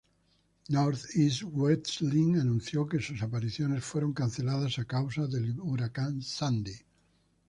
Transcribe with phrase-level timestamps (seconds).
[0.69, 6.73] North East Wrestling anunció que sus apariciones fueron canceladas a causa del Huracán Sandy.